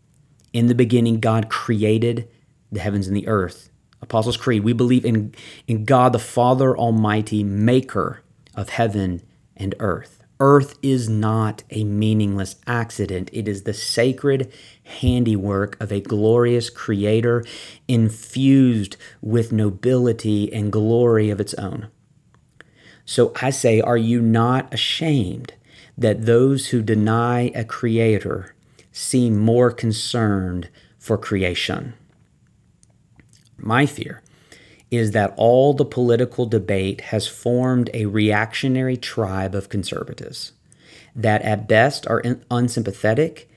In 0.52 0.68
the 0.68 0.74
beginning, 0.74 1.18
God 1.18 1.48
created 1.48 2.28
the 2.70 2.80
heavens 2.80 3.08
and 3.08 3.16
the 3.16 3.26
earth. 3.26 3.70
Apostles' 4.04 4.36
Creed, 4.36 4.62
we 4.62 4.72
believe 4.72 5.04
in, 5.04 5.34
in 5.66 5.84
God 5.84 6.12
the 6.12 6.18
Father 6.18 6.76
Almighty, 6.76 7.42
maker 7.42 8.22
of 8.54 8.68
heaven 8.68 9.22
and 9.56 9.74
earth. 9.80 10.22
Earth 10.40 10.76
is 10.82 11.08
not 11.08 11.62
a 11.70 11.84
meaningless 11.84 12.56
accident. 12.66 13.30
It 13.32 13.48
is 13.48 13.62
the 13.62 13.72
sacred 13.72 14.52
handiwork 14.84 15.80
of 15.80 15.90
a 15.90 16.00
glorious 16.00 16.70
creator 16.70 17.44
infused 17.88 18.96
with 19.22 19.52
nobility 19.52 20.52
and 20.52 20.72
glory 20.72 21.30
of 21.30 21.40
its 21.40 21.54
own. 21.54 21.88
So 23.06 23.32
I 23.40 23.50
say, 23.50 23.80
are 23.80 23.96
you 23.96 24.20
not 24.20 24.72
ashamed 24.72 25.54
that 25.96 26.26
those 26.26 26.68
who 26.68 26.82
deny 26.82 27.52
a 27.54 27.64
creator 27.64 28.54
seem 28.92 29.38
more 29.38 29.70
concerned 29.70 30.68
for 30.98 31.16
creation? 31.16 31.94
My 33.64 33.86
fear 33.86 34.22
is 34.90 35.12
that 35.12 35.32
all 35.38 35.72
the 35.72 35.86
political 35.86 36.44
debate 36.44 37.00
has 37.00 37.26
formed 37.26 37.88
a 37.94 38.04
reactionary 38.06 38.96
tribe 38.96 39.54
of 39.54 39.70
conservatives 39.70 40.52
that 41.16 41.40
at 41.42 41.66
best 41.66 42.06
are 42.06 42.22
unsympathetic 42.50 43.48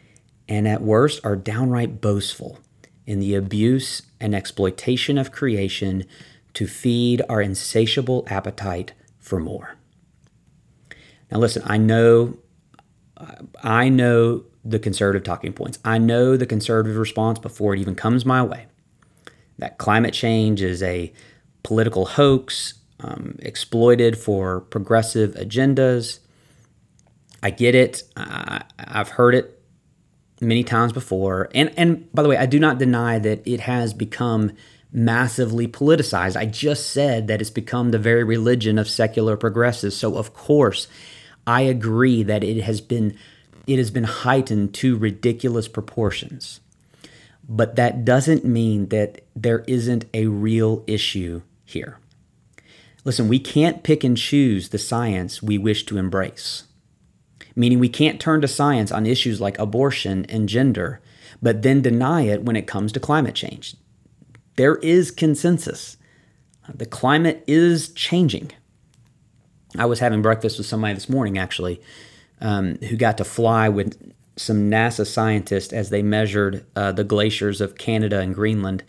and 0.47 0.65
at 0.65 0.81
worst 0.81 1.19
are 1.25 1.35
downright 1.35 1.99
boastful 1.99 2.59
in 3.05 3.19
the 3.19 3.35
abuse 3.35 4.03
and 4.21 4.33
exploitation 4.33 5.17
of 5.17 5.33
creation 5.33 6.05
to 6.53 6.67
feed 6.67 7.21
our 7.27 7.41
insatiable 7.41 8.25
appetite 8.27 8.93
for 9.19 9.39
more. 9.39 9.75
Now, 11.29 11.39
listen, 11.39 11.63
I 11.65 11.77
know, 11.77 12.37
I 13.61 13.89
know 13.89 14.45
the 14.63 14.79
conservative 14.79 15.25
talking 15.25 15.51
points. 15.51 15.79
I 15.83 15.97
know 15.97 16.37
the 16.37 16.45
conservative 16.45 16.97
response 16.97 17.39
before 17.39 17.73
it 17.73 17.79
even 17.79 17.95
comes 17.95 18.25
my 18.25 18.41
way. 18.41 18.67
That 19.59 19.77
climate 19.77 20.13
change 20.13 20.61
is 20.61 20.83
a 20.83 21.11
political 21.63 22.05
hoax 22.05 22.75
um, 22.99 23.35
exploited 23.39 24.17
for 24.17 24.61
progressive 24.61 25.33
agendas. 25.35 26.19
I 27.43 27.49
get 27.51 27.75
it. 27.75 28.03
I, 28.15 28.63
I've 28.79 29.09
heard 29.09 29.35
it 29.35 29.61
many 30.41 30.63
times 30.63 30.93
before. 30.93 31.49
And, 31.53 31.71
and 31.77 32.11
by 32.13 32.23
the 32.23 32.29
way, 32.29 32.37
I 32.37 32.45
do 32.45 32.59
not 32.59 32.77
deny 32.77 33.19
that 33.19 33.47
it 33.47 33.61
has 33.61 33.93
become 33.93 34.51
massively 34.91 35.67
politicized. 35.67 36.35
I 36.35 36.45
just 36.45 36.91
said 36.91 37.27
that 37.27 37.41
it's 37.41 37.49
become 37.49 37.91
the 37.91 37.99
very 37.99 38.23
religion 38.23 38.77
of 38.77 38.89
secular 38.89 39.35
progressives. 39.37 39.95
So 39.95 40.15
of 40.15 40.33
course, 40.33 40.87
I 41.45 41.61
agree 41.61 42.23
that 42.23 42.43
it 42.43 42.61
has 42.63 42.81
been 42.81 43.17
it 43.65 43.77
has 43.77 43.91
been 43.91 44.05
heightened 44.05 44.73
to 44.75 44.95
ridiculous 44.97 45.67
proportions. 45.67 46.61
But 47.49 47.75
that 47.75 48.03
doesn't 48.03 48.43
mean 48.43 48.89
that 48.89 49.21
there 49.35 49.63
isn't 49.67 50.05
a 50.13 50.27
real 50.27 50.83
issue 50.85 51.41
here. 51.63 51.99
Listen, 53.05 53.27
we 53.27 53.39
can't 53.39 53.83
pick 53.83 54.03
and 54.03 54.17
choose 54.17 54.69
the 54.69 54.77
science 54.77 55.41
we 55.41 55.57
wish 55.57 55.85
to 55.85 55.97
embrace. 55.97 56.63
Meaning, 57.55 57.79
we 57.79 57.89
can't 57.89 58.19
turn 58.19 58.41
to 58.41 58.47
science 58.47 58.91
on 58.91 59.05
issues 59.05 59.41
like 59.41 59.57
abortion 59.57 60.25
and 60.25 60.49
gender, 60.49 61.01
but 61.41 61.61
then 61.61 61.81
deny 61.81 62.21
it 62.23 62.43
when 62.43 62.55
it 62.55 62.67
comes 62.67 62.91
to 62.91 62.99
climate 62.99 63.33
change 63.33 63.75
there 64.57 64.75
is 64.77 65.11
consensus. 65.11 65.95
The 66.73 66.85
climate 66.85 67.43
is 67.47 67.89
changing. 67.93 68.51
I 69.77 69.85
was 69.85 69.99
having 69.99 70.21
breakfast 70.21 70.57
with 70.57 70.67
somebody 70.67 70.95
this 70.95 71.07
morning, 71.07 71.37
actually, 71.37 71.79
um, 72.41 72.75
who 72.79 72.97
got 72.97 73.17
to 73.19 73.23
fly 73.23 73.69
with 73.69 74.13
some 74.37 74.69
NASA 74.69 75.05
scientists 75.05 75.73
as 75.73 75.89
they 75.89 76.01
measured 76.01 76.65
uh, 76.75 76.91
the 76.91 77.03
glaciers 77.03 77.59
of 77.59 77.77
Canada 77.77 78.19
and 78.19 78.33
Greenland. 78.33 78.83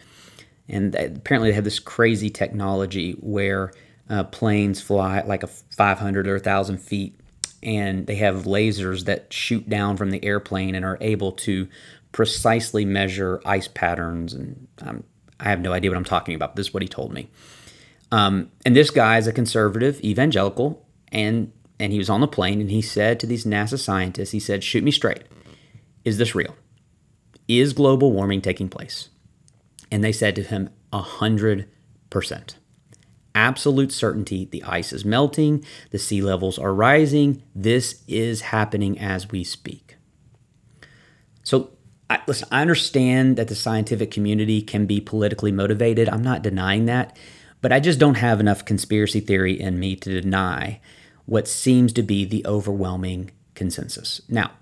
And 0.68 0.94
apparently, 0.94 1.50
they 1.50 1.54
have 1.54 1.64
this 1.64 1.78
crazy 1.78 2.28
technology 2.28 3.12
where 3.12 3.72
uh, 4.10 4.24
planes 4.24 4.80
fly 4.80 5.22
like 5.22 5.42
a 5.42 5.46
500 5.46 6.28
or 6.28 6.34
1,000 6.34 6.78
feet, 6.78 7.18
and 7.62 8.06
they 8.06 8.16
have 8.16 8.44
lasers 8.44 9.04
that 9.06 9.32
shoot 9.32 9.68
down 9.68 9.96
from 9.96 10.10
the 10.10 10.24
airplane 10.24 10.74
and 10.74 10.84
are 10.84 10.98
able 11.00 11.32
to 11.32 11.68
precisely 12.12 12.84
measure 12.84 13.40
ice 13.44 13.68
patterns. 13.68 14.34
And 14.34 14.68
um, 14.82 15.04
I 15.40 15.50
have 15.50 15.60
no 15.60 15.72
idea 15.72 15.90
what 15.90 15.96
I'm 15.96 16.04
talking 16.04 16.34
about. 16.34 16.56
This 16.56 16.68
is 16.68 16.74
what 16.74 16.82
he 16.82 16.88
told 16.88 17.12
me. 17.12 17.28
Um, 18.10 18.50
and 18.64 18.74
this 18.74 18.90
guy 18.90 19.18
is 19.18 19.26
a 19.26 19.32
conservative 19.32 20.00
evangelical, 20.02 20.86
and 21.12 21.52
and 21.80 21.92
he 21.92 21.98
was 21.98 22.10
on 22.10 22.20
the 22.20 22.28
plane, 22.28 22.60
and 22.60 22.70
he 22.70 22.82
said 22.82 23.20
to 23.20 23.26
these 23.26 23.44
NASA 23.44 23.78
scientists, 23.78 24.30
he 24.30 24.40
said, 24.40 24.64
"Shoot 24.64 24.82
me 24.82 24.90
straight. 24.90 25.22
Is 26.08 26.16
this 26.16 26.34
real? 26.34 26.56
Is 27.46 27.72
global 27.74 28.12
warming 28.12 28.40
taking 28.40 28.68
place?" 28.68 29.10
And 29.90 30.02
they 30.02 30.12
said 30.12 30.34
to 30.36 30.42
him, 30.42 30.70
"A 30.92 31.02
hundred 31.02 31.68
percent." 32.08 32.56
Absolute 33.34 33.92
certainty 33.92 34.48
the 34.50 34.64
ice 34.64 34.92
is 34.92 35.04
melting, 35.04 35.64
the 35.90 35.98
sea 35.98 36.22
levels 36.22 36.58
are 36.58 36.74
rising. 36.74 37.42
This 37.54 38.02
is 38.08 38.40
happening 38.40 38.98
as 38.98 39.30
we 39.30 39.44
speak. 39.44 39.96
So 41.44 41.70
I, 42.10 42.20
listen, 42.26 42.48
I 42.50 42.62
understand 42.62 43.36
that 43.36 43.48
the 43.48 43.54
scientific 43.54 44.10
community 44.10 44.62
can 44.62 44.86
be 44.86 45.00
politically 45.00 45.52
motivated. 45.52 46.08
I'm 46.08 46.22
not 46.22 46.42
denying 46.42 46.86
that, 46.86 47.16
but 47.60 47.70
I 47.70 47.80
just 47.80 47.98
don't 47.98 48.16
have 48.16 48.40
enough 48.40 48.64
conspiracy 48.64 49.20
theory 49.20 49.60
in 49.60 49.78
me 49.78 49.94
to 49.96 50.20
deny 50.20 50.80
what 51.26 51.46
seems 51.46 51.92
to 51.92 52.02
be 52.02 52.24
the 52.24 52.44
overwhelming 52.46 53.30
consensus. 53.54 54.22
Now, 54.28 54.52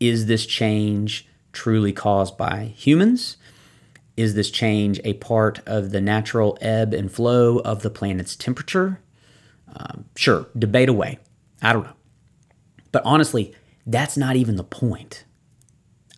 is 0.00 0.26
this 0.26 0.46
change 0.46 1.28
truly 1.52 1.92
caused 1.92 2.36
by 2.36 2.72
humans? 2.76 3.36
Is 4.16 4.34
this 4.34 4.50
change 4.50 5.00
a 5.04 5.14
part 5.14 5.60
of 5.66 5.90
the 5.90 6.00
natural 6.00 6.56
ebb 6.60 6.94
and 6.94 7.10
flow 7.10 7.58
of 7.58 7.82
the 7.82 7.90
planet's 7.90 8.34
temperature? 8.34 9.00
Um, 9.74 10.06
sure, 10.16 10.48
debate 10.58 10.88
away. 10.88 11.18
I 11.60 11.72
don't 11.72 11.84
know. 11.84 11.92
But 12.92 13.02
honestly, 13.04 13.54
that's 13.86 14.16
not 14.16 14.36
even 14.36 14.56
the 14.56 14.64
point. 14.64 15.24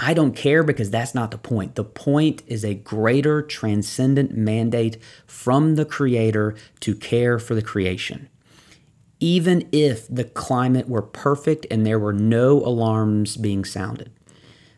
I 0.01 0.15
don't 0.15 0.37
care 0.37 0.63
because 0.63 0.91
that's 0.91 1.15
not 1.15 1.33
the 1.33 1.39
point. 1.39 1.75
The 1.75 1.85
point 1.85 2.43
is 2.47 2.65
a 2.65 2.75
greater 2.75 3.43
transcendent 3.43 4.37
mandate 4.37 4.99
from 5.27 5.75
the 5.75 5.85
Creator 5.85 6.55
to 6.81 6.95
care 6.95 7.41
for 7.41 7.57
the 7.57 7.63
creation. 7.63 8.29
Even 9.21 9.69
if 9.73 10.07
the 10.09 10.25
climate 10.25 10.89
were 10.89 11.03
perfect 11.03 11.67
and 11.71 11.85
there 11.85 11.99
were 11.99 12.13
no 12.13 12.59
alarms 12.65 13.37
being 13.37 13.65
sounded. 13.65 14.11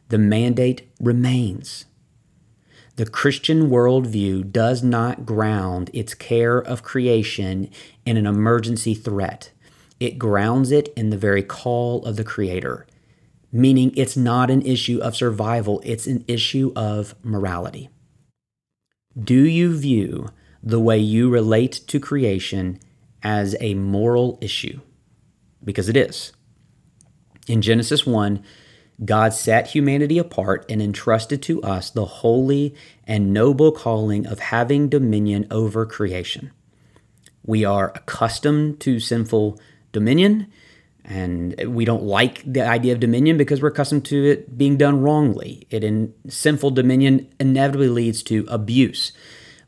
The 0.08 0.18
mandate 0.18 0.88
remains. 0.98 1.84
The 2.96 3.06
Christian 3.06 3.70
worldview 3.70 4.50
does 4.50 4.82
not 4.82 5.24
ground 5.24 5.90
its 5.94 6.14
care 6.14 6.58
of 6.58 6.82
creation 6.82 7.70
in 8.04 8.16
an 8.16 8.26
emergency 8.26 8.94
threat. 8.94 9.52
It 9.98 10.18
grounds 10.18 10.70
it 10.70 10.92
in 10.96 11.10
the 11.10 11.16
very 11.16 11.42
call 11.42 12.04
of 12.04 12.16
the 12.16 12.24
Creator, 12.24 12.86
meaning 13.52 13.92
it's 13.96 14.16
not 14.16 14.50
an 14.50 14.62
issue 14.62 14.98
of 15.00 15.16
survival, 15.16 15.80
it's 15.84 16.06
an 16.06 16.24
issue 16.26 16.72
of 16.74 17.14
morality. 17.22 17.88
Do 19.18 19.46
you 19.46 19.76
view 19.76 20.28
the 20.62 20.80
way 20.80 20.98
you 20.98 21.30
relate 21.30 21.72
to 21.86 22.00
creation 22.00 22.78
as 23.22 23.56
a 23.60 23.74
moral 23.74 24.38
issue? 24.40 24.80
Because 25.62 25.88
it 25.88 25.96
is. 25.96 26.32
In 27.46 27.62
Genesis 27.62 28.06
1, 28.06 28.42
God 29.04 29.32
set 29.32 29.68
humanity 29.68 30.18
apart 30.18 30.66
and 30.68 30.82
entrusted 30.82 31.42
to 31.42 31.62
us 31.62 31.90
the 31.90 32.04
holy 32.04 32.74
and 33.04 33.32
noble 33.32 33.72
calling 33.72 34.26
of 34.26 34.38
having 34.38 34.88
dominion 34.88 35.46
over 35.50 35.86
creation. 35.86 36.52
We 37.44 37.64
are 37.64 37.92
accustomed 37.94 38.80
to 38.80 39.00
sinful 39.00 39.58
dominion, 39.92 40.48
and 41.04 41.54
we 41.66 41.86
don't 41.86 42.02
like 42.02 42.42
the 42.50 42.66
idea 42.66 42.92
of 42.92 43.00
dominion 43.00 43.38
because 43.38 43.62
we're 43.62 43.68
accustomed 43.68 44.04
to 44.06 44.24
it 44.26 44.58
being 44.58 44.76
done 44.76 45.00
wrongly. 45.00 45.66
It 45.70 45.82
in 45.82 46.12
sinful 46.28 46.72
dominion 46.72 47.32
inevitably 47.40 47.88
leads 47.88 48.22
to 48.24 48.46
abuse. 48.48 49.12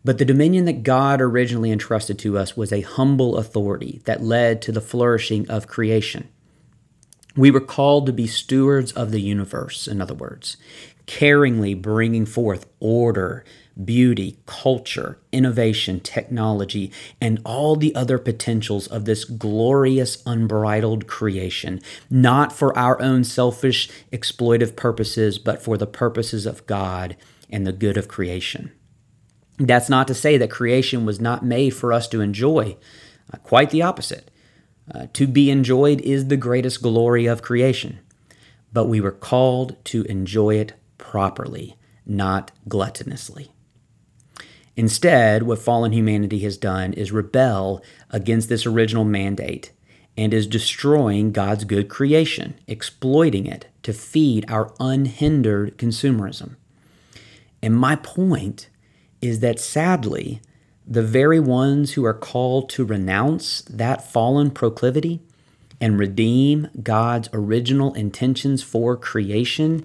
But 0.05 0.19
the 0.19 0.25
dominion 0.25 0.65
that 0.65 0.83
God 0.83 1.21
originally 1.21 1.71
entrusted 1.71 2.19
to 2.21 2.37
us 2.37 2.57
was 2.57 2.73
a 2.73 2.81
humble 2.81 3.37
authority 3.37 4.03
that 4.05 4.23
led 4.23 4.61
to 4.63 4.73
the 4.73 4.81
flourishing 4.81 5.49
of 5.49 5.69
creation. 5.69 6.29
We 7.37 7.51
were 7.51 7.61
called 7.61 8.07
to 8.07 8.13
be 8.13 8.27
stewards 8.27 8.93
of 8.93 9.11
the 9.11 9.21
universe, 9.21 9.87
in 9.89 10.03
other 10.03 10.15
words, 10.15 10.57
caringly 11.07 11.81
bringing 11.81 12.27
forth 12.27 12.67
order, 12.79 13.45
beauty, 13.83 14.39
culture, 14.45 15.19
innovation, 15.31 16.01
technology, 16.01 16.93
and 17.21 17.41
all 17.45 17.77
the 17.77 17.95
other 17.95 18.19
potentials 18.19 18.87
of 18.87 19.05
this 19.05 19.25
glorious, 19.25 20.23
unbridled 20.27 21.07
creation, 21.07 21.81
not 22.11 22.53
for 22.53 22.77
our 22.77 23.01
own 23.01 23.25
selfish, 23.25 23.89
exploitive 24.13 24.77
purposes, 24.77 25.39
but 25.39 25.63
for 25.63 25.79
the 25.79 25.87
purposes 25.87 26.45
of 26.45 26.67
God 26.67 27.17
and 27.49 27.67
the 27.67 27.73
good 27.73 27.97
of 27.97 28.09
creation. 28.09 28.73
That's 29.67 29.89
not 29.89 30.09
to 30.09 30.15
say 30.15 30.37
that 30.39 30.51
creation 30.51 31.07
was 31.07 31.21
not 31.21 31.45
made 31.45 31.71
for 31.71 31.93
us 31.93 32.09
to 32.09 32.21
enjoy, 32.21 32.77
uh, 33.33 33.39
quite 33.39 33.71
the 33.71 33.83
opposite. 33.83 34.31
Uh, 34.93 35.07
to 35.13 35.29
be 35.29 35.51
enjoyed 35.51 36.01
is 36.01 36.27
the 36.27 36.37
greatest 36.37 36.83
glory 36.83 37.27
of 37.27 37.43
creation, 37.43 38.01
but 38.73 38.87
we 38.87 39.01
were 39.01 39.13
called 39.13 39.77
to 39.85 40.03
enjoy 40.05 40.57
it 40.57 40.75
properly, 40.99 41.77
not 42.05 42.51
gluttonously. 42.69 43.51
Instead, 44.77 45.45
what 45.45 45.61
fallen 45.61 45.93
humanity 45.93 46.41
has 46.41 46.57
done 46.57 46.93
is 46.95 47.13
rebel 47.13 47.83
against 48.11 48.49
this 48.49 48.67
original 48.67 49.05
mandate 49.05 49.71
and 50.17 50.35
is 50.35 50.47
destroying 50.47 51.31
God's 51.31 51.65
good 51.65 51.89
creation, 51.89 52.55
exploiting 52.67 53.47
it 53.47 53.67
to 53.85 53.93
feed 53.93 54.45
our 54.51 54.75
unhindered 54.81 55.79
consumerism. 55.79 56.57
And 57.63 57.77
my 57.77 57.95
point 57.97 58.69
is 59.23 59.41
that 59.41 59.61
sadly, 59.61 60.43
the 60.87 61.03
very 61.03 61.41
ones 61.41 61.93
who 61.93 62.05
are 62.05 62.13
called 62.13 62.69
to 62.71 62.85
renounce 62.85 63.63
that 63.63 64.11
fallen 64.11 64.51
proclivity 64.51 65.21
and 65.81 65.99
redeem 65.99 66.69
God's 66.83 67.29
original 67.33 67.95
intentions 67.95 68.63
for 68.63 68.97
creation, 68.97 69.85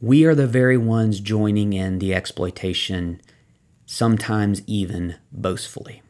we 0.00 0.24
are 0.24 0.34
the 0.34 0.46
very 0.46 0.78
ones 0.78 1.20
joining 1.20 1.74
in 1.74 1.98
the 1.98 2.14
exploitation, 2.14 3.20
sometimes 3.84 4.62
even 4.66 5.16
boastfully. 5.30 6.02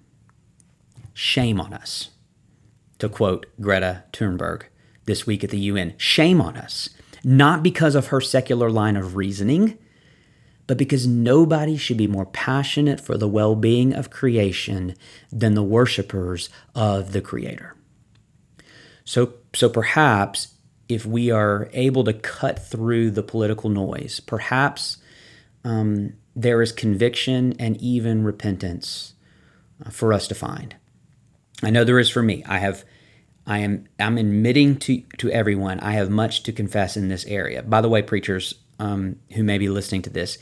Shame 1.13 1.61
on 1.61 1.75
us. 1.75 2.11
To 3.01 3.09
quote 3.09 3.47
Greta 3.61 4.05
Thunberg 4.13 4.63
this 5.07 5.27
week 5.27 5.43
at 5.43 5.51
the 5.51 5.59
UN, 5.59 5.95
shame 5.97 6.41
on 6.41 6.57
us, 6.57 6.91
not 7.25 7.63
because 7.63 7.95
of 7.95 8.09
her 8.09 8.21
secular 8.21 8.71
line 8.71 8.97
of 8.97 9.17
reasoning 9.17 9.79
but 10.71 10.79
because 10.79 11.05
nobody 11.05 11.77
should 11.77 11.97
be 11.97 12.07
more 12.07 12.27
passionate 12.27 13.01
for 13.01 13.19
the 13.19 13.27
well 13.27 13.57
being 13.57 13.93
of 13.93 14.09
creation 14.09 14.95
than 15.33 15.55
the 15.55 15.65
worshipers 15.65 16.49
of 16.77 17.11
the 17.11 17.21
Creator. 17.21 17.75
So, 19.05 19.35
so 19.53 19.69
perhaps 19.69 20.55
if 20.89 21.05
we 21.05 21.29
are 21.29 21.69
able 21.73 22.05
to 22.05 22.13
cut 22.13 22.65
through 22.65 23.11
the 23.11 23.25
political 23.25 23.69
noise, 23.69 24.21
perhaps 24.21 24.99
um, 25.65 26.13
there 26.37 26.63
is 26.63 26.71
conviction 26.71 27.57
and 27.59 27.77
even 27.79 28.23
repentance 28.23 29.15
uh, 29.85 29.91
for 29.91 30.13
us 30.13 30.29
to 30.29 30.37
find. 30.37 30.77
I 31.65 31.71
know 31.71 31.83
there 31.83 31.99
is 31.99 32.11
for 32.11 32.23
me. 32.23 32.45
I 32.47 32.61
have. 32.61 32.85
I 33.45 33.59
am 33.59 33.89
I'm 33.99 34.19
admitting 34.19 34.77
to 34.77 35.03
to 35.19 35.33
everyone 35.33 35.81
I 35.81 35.95
have 35.95 36.11
much 36.11 36.45
to 36.45 36.53
confess 36.53 36.97
in 36.97 37.09
this 37.09 37.25
area. 37.25 37.65
By 37.65 37.81
the 37.81 37.89
way, 37.89 38.03
preachers, 38.03 38.55
um, 38.81 39.17
who 39.35 39.45
may 39.45 39.59
be 39.59 39.69
listening 39.69 40.03
to 40.03 40.11
this, 40.11 40.39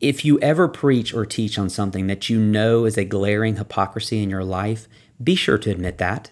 if 0.00 0.24
you 0.24 0.38
ever 0.40 0.68
preach 0.68 1.14
or 1.14 1.24
teach 1.24 1.58
on 1.58 1.70
something 1.70 2.08
that 2.08 2.28
you 2.28 2.38
know 2.38 2.84
is 2.84 2.98
a 2.98 3.04
glaring 3.04 3.56
hypocrisy 3.56 4.22
in 4.22 4.28
your 4.28 4.44
life, 4.44 4.88
be 5.22 5.34
sure 5.34 5.56
to 5.56 5.70
admit 5.70 5.98
that, 5.98 6.30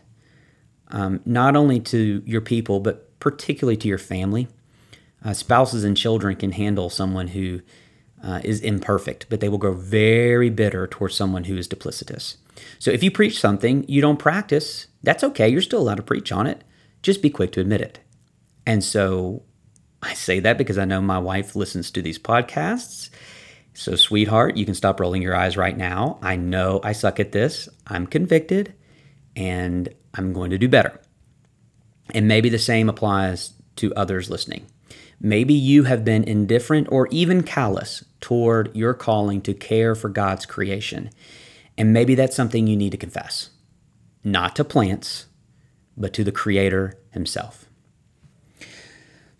um, 0.88 1.20
not 1.24 1.56
only 1.56 1.80
to 1.80 2.22
your 2.26 2.42
people, 2.42 2.80
but 2.80 3.18
particularly 3.20 3.76
to 3.78 3.88
your 3.88 3.98
family. 3.98 4.48
Uh, 5.24 5.32
spouses 5.32 5.84
and 5.84 5.96
children 5.96 6.36
can 6.36 6.52
handle 6.52 6.90
someone 6.90 7.28
who 7.28 7.62
uh, 8.22 8.40
is 8.44 8.60
imperfect, 8.60 9.26
but 9.30 9.40
they 9.40 9.48
will 9.48 9.58
grow 9.58 9.72
very 9.72 10.50
bitter 10.50 10.86
towards 10.86 11.14
someone 11.14 11.44
who 11.44 11.56
is 11.56 11.66
duplicitous. 11.66 12.36
So 12.78 12.90
if 12.90 13.02
you 13.02 13.10
preach 13.10 13.40
something 13.40 13.86
you 13.88 14.02
don't 14.02 14.18
practice, 14.18 14.88
that's 15.02 15.24
okay. 15.24 15.48
You're 15.48 15.62
still 15.62 15.80
allowed 15.80 15.96
to 15.96 16.02
preach 16.02 16.30
on 16.32 16.46
it. 16.46 16.62
Just 17.02 17.22
be 17.22 17.30
quick 17.30 17.52
to 17.52 17.60
admit 17.60 17.80
it. 17.80 18.00
And 18.66 18.84
so 18.84 19.42
I 20.04 20.14
say 20.14 20.40
that 20.40 20.58
because 20.58 20.76
I 20.76 20.84
know 20.84 21.00
my 21.00 21.18
wife 21.18 21.56
listens 21.56 21.90
to 21.92 22.02
these 22.02 22.18
podcasts. 22.18 23.08
So, 23.72 23.96
sweetheart, 23.96 24.56
you 24.56 24.64
can 24.64 24.74
stop 24.74 25.00
rolling 25.00 25.22
your 25.22 25.34
eyes 25.34 25.56
right 25.56 25.76
now. 25.76 26.18
I 26.22 26.36
know 26.36 26.80
I 26.84 26.92
suck 26.92 27.18
at 27.18 27.32
this. 27.32 27.68
I'm 27.86 28.06
convicted 28.06 28.74
and 29.34 29.88
I'm 30.12 30.32
going 30.32 30.50
to 30.50 30.58
do 30.58 30.68
better. 30.68 31.00
And 32.10 32.28
maybe 32.28 32.50
the 32.50 32.58
same 32.58 32.88
applies 32.88 33.54
to 33.76 33.94
others 33.94 34.30
listening. 34.30 34.66
Maybe 35.20 35.54
you 35.54 35.84
have 35.84 36.04
been 36.04 36.22
indifferent 36.22 36.88
or 36.90 37.08
even 37.10 37.42
callous 37.42 38.04
toward 38.20 38.76
your 38.76 38.94
calling 38.94 39.40
to 39.42 39.54
care 39.54 39.94
for 39.94 40.10
God's 40.10 40.44
creation. 40.44 41.10
And 41.78 41.92
maybe 41.92 42.14
that's 42.14 42.36
something 42.36 42.66
you 42.66 42.76
need 42.76 42.92
to 42.92 42.98
confess, 42.98 43.50
not 44.22 44.54
to 44.56 44.64
plants, 44.64 45.26
but 45.96 46.12
to 46.12 46.24
the 46.24 46.32
Creator 46.32 47.00
Himself. 47.10 47.63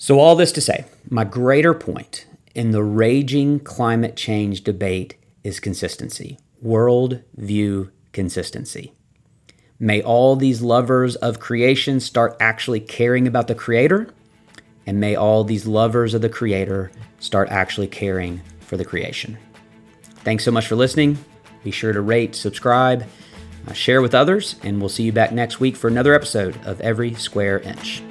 So, 0.05 0.21
all 0.21 0.37
this 0.37 0.53
to 0.53 0.61
say, 0.61 0.85
my 1.09 1.25
greater 1.25 1.73
point 1.73 2.27
in 2.55 2.73
the 2.73 2.85
raging 2.85 3.59
climate 3.59 4.17
change 4.17 4.63
debate 4.63 5.17
is 5.43 5.61
consistency, 5.61 6.39
world 6.61 7.23
view 7.37 7.91
consistency. 8.13 8.93
May 9.79 10.03
all 10.03 10.37
these 10.37 10.61
lovers 10.61 11.17
of 11.17 11.41
creation 11.41 12.01
start 12.01 12.37
actually 12.39 12.81
caring 12.81 13.27
about 13.27 13.49
the 13.49 13.55
Creator, 13.55 14.13
and 14.85 15.01
may 15.01 15.17
all 15.17 15.43
these 15.43 15.67
lovers 15.67 16.13
of 16.13 16.21
the 16.21 16.29
Creator 16.29 16.93
start 17.19 17.49
actually 17.49 17.89
caring 17.89 18.43
for 18.61 18.77
the 18.77 18.85
creation. 18.85 19.39
Thanks 20.17 20.45
so 20.45 20.51
much 20.51 20.67
for 20.67 20.77
listening. 20.77 21.17
Be 21.63 21.71
sure 21.71 21.95
to 21.95 22.03
rate, 22.03 22.35
subscribe, 22.35 23.07
uh, 23.67 23.73
share 23.73 24.03
with 24.03 24.15
others, 24.15 24.57
and 24.63 24.81
we'll 24.81 24.91
see 24.91 25.05
you 25.05 25.13
back 25.13 25.33
next 25.33 25.61
week 25.61 25.77
for 25.77 25.89
another 25.89 26.13
episode 26.13 26.59
of 26.67 26.79
Every 26.83 27.15
Square 27.15 27.61
Inch. 27.61 28.03